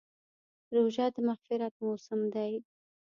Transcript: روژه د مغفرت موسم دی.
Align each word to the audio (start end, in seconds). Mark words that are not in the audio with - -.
روژه 0.75 1.05
د 1.15 1.17
مغفرت 1.27 1.73
موسم 1.85 2.21
دی. 2.33 2.51